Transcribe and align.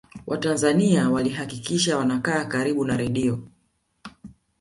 watanzania 0.27 1.09
walihakikisha 1.09 1.97
wanakaa 1.97 2.45
karibu 2.45 2.85
na 2.85 2.97
redio 2.97 3.39